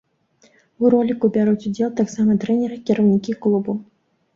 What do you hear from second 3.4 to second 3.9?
клубу.